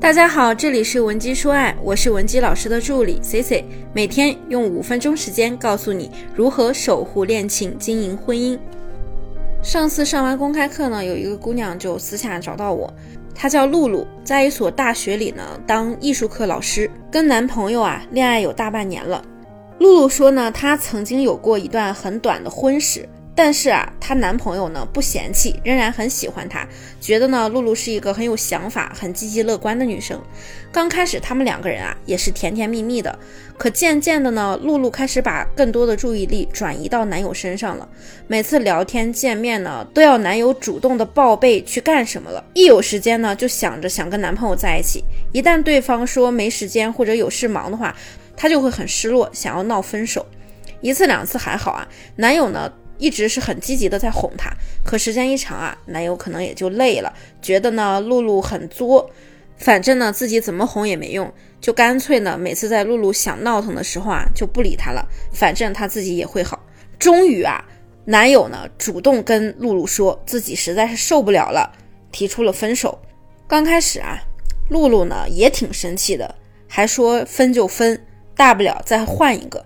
[0.00, 8.58] 大家好，这里是文姬说爱，我是文姬老师的助理 C C，每天用五分钟时间告诉你如何守护恋情、经营婚姻。
[9.62, 12.90] 上次上完公开课呢，有一个姑娘就私下找到我，
[13.34, 19.22] 她叫露露，在一所大学里呢当艺术课老师，跟男朋友啊恋爱有大半年了。
[19.80, 23.06] 露露说呢，她曾经有过一段很短的婚史。
[23.42, 26.68] 但是啊，她男朋友呢不嫌弃，仍然很喜欢她，
[27.00, 30.20] 觉得呢露露是一个很有想法、很积极乐观的女生。
[30.70, 33.18] 刚开始他们两个人啊也是甜甜蜜蜜的，
[33.56, 37.88] 可渐渐的呢，露露开始把更多的注意力转移到男友身上了。
[38.26, 42.44] 每次聊天见面呢，都要男友主动的报备去干什么了。
[42.52, 45.02] 一有时间呢，就想着想跟男朋友在一起。
[45.32, 47.96] 一旦对方说没时间或者有事忙的话，
[48.36, 50.26] 她就会很失落，想要闹分手。
[50.82, 52.70] 一次两次还好啊，男友呢。
[53.00, 54.48] 一直是很积极的在哄她，
[54.84, 59.10] 可时间一长啊，男友可能也就累了，觉得呢露露很作，
[59.56, 66.62] 反正呢自己怎么哄也没用，就干脆呢每次在露露想闹腾的时候啊就不理她了，反正她自己也会好。
[66.98, 67.64] 终于啊，
[68.04, 71.72] 男友呢主动跟露露说自己实在是受不了了，
[72.12, 72.98] 提出了分手。
[73.48, 74.18] 刚开始啊，
[74.68, 76.34] 露露呢也挺生气的，
[76.68, 79.64] 还说分就分，大不了再换一个。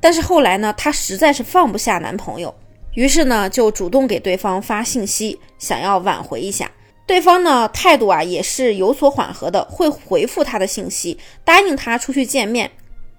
[0.00, 2.54] 但是后来呢，她实在是放不下男朋友。
[2.94, 6.70] 于是呢，就主动给对方发信息，想要挽回一下。
[7.06, 12.70] 对方呢，态度啊也是有所缓和的，会回复他的信息，答应他出去见面。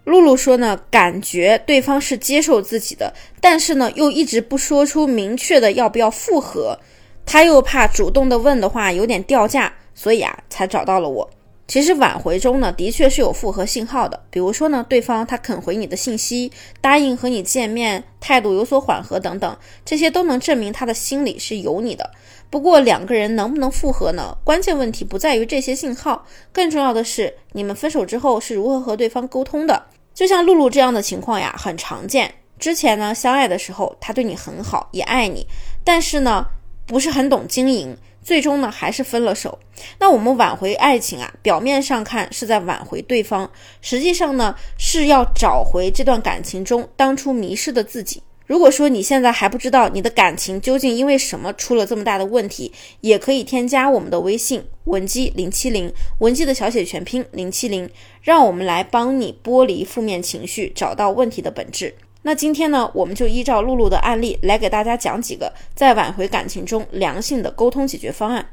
[0.03, 6.77] 露露说呢，感觉对方是接受自己的，但是呢，又一直不说出明确的要不要复合。
[7.25, 11.29] 他又怕主动的问的话有点掉价，所以啊，才找到了我。
[11.67, 22.11] 其实挽回中呢，的确是有复合信号的，比如说呢，对方他肯回你的信息，答应和你见面，态度有所缓和等等，这些都能证明他的心里是有你的。
[22.49, 24.37] 不过两个人能不能复合呢？
[24.43, 29.85] 关键问题不在于这些信号，更重要的是你们分手之后是如何和对方沟通的。
[30.13, 32.33] 就像露露这样的情况呀，很常见。
[32.59, 35.47] 之前呢，相爱的时候他对你很好，也爱你，
[35.85, 36.45] 但是呢，
[36.85, 37.95] 不是很懂经营。
[38.21, 39.57] 最终呢，还是分了手。
[39.99, 43.49] 那我们挽回爱情啊，表面上看是在挽回对方，
[43.81, 48.21] 实际上呢，是要找回这段感情中当初迷失的自己。
[48.45, 57.89] 如果说你现在还不知道你的感情究竟因为什么出了这么大的问题，也可以添加我们的微信文姬零七零，文姬的小写全拼零七零，
[58.21, 61.95] 让我们来帮你剥离负面情绪，找到问题的本质。
[62.23, 68.47] 那今天呢，我们就依照露露的案例来给大家讲几个在挽回感情中良性的沟通解决方案。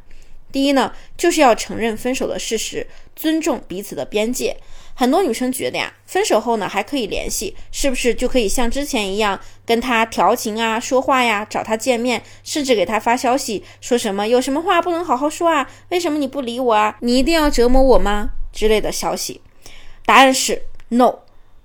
[0.51, 4.56] 第一呢，就是要承认分手的事实，尊重彼此的边界。
[4.95, 15.71] 很多女生觉得呀，分手后呢还可以联系，是不是就可以像之前一样跟他调情啊、说话呀、找他见面，甚至给他发消息，说什么有什么话不能好好说啊？
[15.91, 16.97] 为什么你不理我啊？
[17.00, 18.31] 你一定要折磨我吗？
[18.50, 19.43] 之类的消息？
[20.06, 21.17] 答案是 no，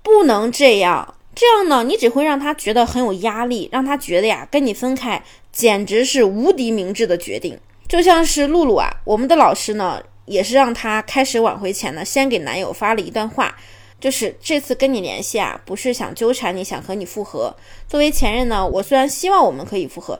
[0.02, 1.14] 不能这样。
[1.34, 5.22] 这样呢，你只会让他觉得很有压力，让他觉得呀，跟你分开
[5.52, 7.58] 简直是无敌明智的决定。
[7.88, 13.56] 就像是露露啊，我们的老师呢，也是让她开始挽回前呢，先给男友发了一段话，
[14.00, 17.54] 就是这次跟你联系啊，不是想纠缠你，想和你复合。
[17.88, 20.18] 作为前任呢，我虽然希望我们可以复合。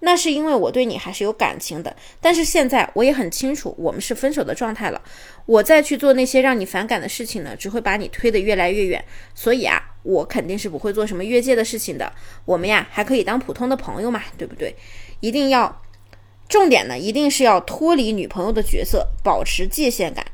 [0.00, 5.00] 那是因为我对你还是有感情的，但是现在我也很清楚，我们是分手的状态了。
[5.46, 9.02] 我再去做那些让你反感的事情呢，只会把你推得越来越远。
[9.34, 12.12] 所以啊，我肯定是不会做什么越界的事情的。
[12.44, 14.76] 我们呀，还可以当普通的朋友嘛，对不对？
[15.18, 15.82] 一定要，
[16.48, 20.24] 重点呢，一定是要脱离女朋友的角色，保持界限感，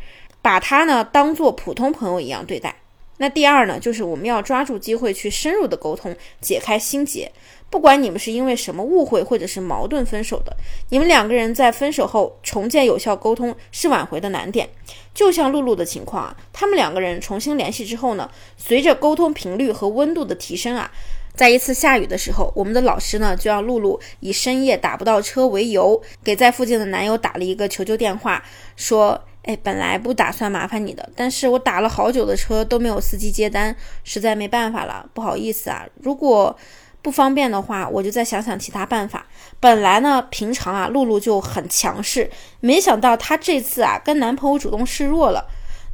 [0.42, 2.81] 把她呢当做普通朋友一样对待。
[3.22, 7.30] 那第二呢，就是我们要抓住机会去深入的沟通，解开心结。
[7.70, 10.52] 不管你们是因为什么误会或者是矛盾分手的，
[10.88, 14.68] 你们两个人在分手后重建有效沟通是挽回的难点。
[15.14, 20.90] 就像露露的情况啊，他们两个人重新联系之后呢，随着沟通频率和温度的提升啊，
[21.36, 28.42] 在一次下雨的时候，我们的老师呢就让露露以深夜打不到车为由，给在附近的男友打了一个求救电话，
[28.74, 33.74] 说：“哎，本来不打算麻烦你的，但是我打了好久的车都没有司机接单，
[34.04, 36.56] 实在没办法了，不好意思啊，如果。”
[37.02, 39.26] 不方便的话，我就再想想其他办法。
[39.58, 42.30] 本来呢，平常啊，露露就很强势，
[42.60, 45.44] 没想到她这次啊，跟男朋友主动示弱了。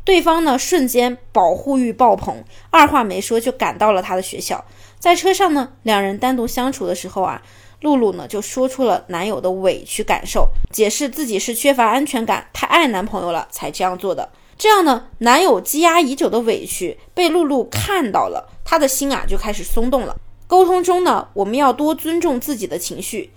[0.05, 4.63] 对方呢，瞬间保护欲爆棚，二话没说就赶到了他的学校。
[4.99, 7.41] 在车上呢，两人单独相处的时候啊，
[7.81, 14.29] 露露呢就说出了男友的委屈感受，解释自己是缺乏安全感，太爱男朋友了才这样做的。
[14.57, 20.17] 这样呢，男友积压已久的委屈被露露看到了，他的心啊就开始松动了。
[20.49, 23.31] 沟通中呢，我们要多尊重自己的情绪，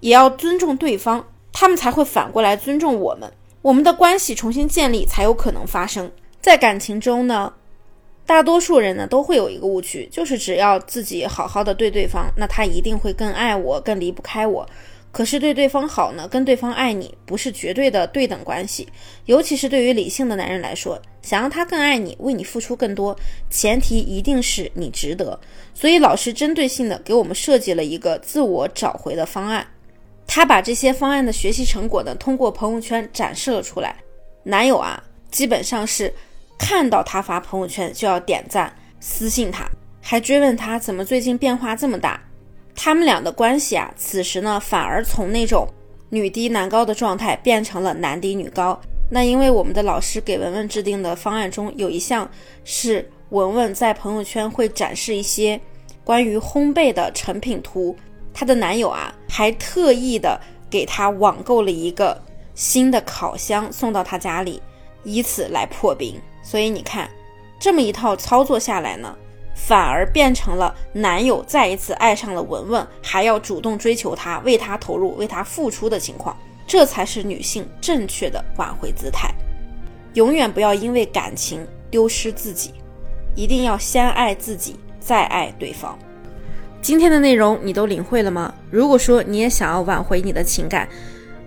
[0.00, 3.32] 也要尊重对方，他们才会反过来尊重我们。
[3.62, 6.12] 我们的关系重新建立才有可能发生。
[6.40, 7.52] 在感情中呢，
[8.28, 14.68] 大多数人呢都会有一个误区，就是只要自己好好的对对方，那他一定会更爱我，更离不开我。
[15.10, 18.86] 可是对对方好呢，跟对方爱你不是绝对的对等关系，
[19.24, 25.40] 尤其是对于理性的男人来说，想让他更爱你，为你付出更多，前提一定是你值得。
[25.72, 29.66] 所以老师针对性的给我们设计了一个自我找回的方案，
[30.26, 33.96] 他把这些方案的学习成果呢，通过朋友圈展示了出来。
[34.42, 36.12] 男友啊，基本上是
[36.58, 38.70] 看到他发朋友圈就要点赞、
[39.00, 39.66] 私信他，
[40.02, 42.20] 还追问他怎么最近变化这么大。
[42.74, 45.66] 他们俩的关系啊，此时呢反而从那种
[46.10, 48.78] 女低男高的状态变成了男低女高。
[49.10, 52.30] 那因为我们的老师给文文制定的方案中有一项
[52.62, 55.58] 是文文在朋友圈会展示一些
[56.04, 57.96] 关于烘焙的成品图，
[58.34, 60.38] 她的男友啊还特意的
[60.68, 62.20] 给她网购了一个
[62.54, 64.62] 新的烤箱送到她家里，
[65.04, 66.20] 以此来破冰。
[66.48, 67.10] 所以你看，
[67.60, 69.14] 这么一套操作下来呢。
[69.54, 76.34] 反而变成了男友再一次爱上了文文，还要主动追求她，为她投入，为她付出的情况，
[76.66, 79.30] 这才是女性正确的挽回姿态。
[80.14, 82.72] 永远不要因为感情丢失自己，
[83.34, 85.98] 一定要先爱自己，再爱对方。
[86.80, 88.54] 今天的内容你都领会了吗？
[88.70, 90.88] 如果说你也想要挽回你的情感，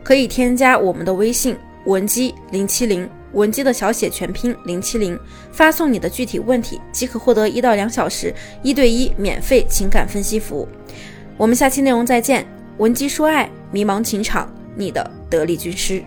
[0.03, 3.09] 可以添加我们的微信文姬零七零。
[3.33, 5.17] 文姬的小写全拼零七零，
[5.51, 10.67] 发送你的具体问题，即可获得一到两小时一对一免费情感分析服务。
[11.37, 12.45] 我们下期内容再见。
[12.77, 16.03] 文姬说爱，迷茫情场，你的得力军师。